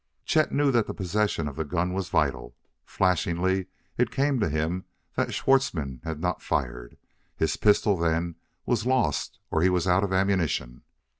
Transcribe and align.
Chet 0.25 0.51
knew 0.51 0.71
that 0.71 0.85
possession 0.97 1.47
of 1.47 1.55
the 1.57 1.63
gun 1.63 1.93
was 1.93 2.09
vital. 2.09 2.55
Flashingly 2.85 3.67
it 3.99 4.09
came 4.09 4.39
to 4.39 4.49
him 4.49 4.85
that 5.13 5.31
Schwartzmann 5.31 6.01
had 6.03 6.19
not 6.19 6.41
fired: 6.41 6.97
his 7.35 7.55
pistol, 7.55 7.95
then, 7.95 8.33
was 8.65 8.87
lost, 8.87 9.37
or 9.51 9.61
he 9.61 9.69
was 9.69 9.85
out 9.85 10.03
of 10.03 10.11
ammunition. 10.11 10.81